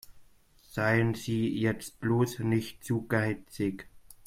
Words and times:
Seien 0.71 1.13
Sie 1.13 1.55
jetzt 1.59 1.99
bloß 1.99 2.39
nicht 2.39 2.83
zu 2.83 3.05
geizig. 3.05 3.87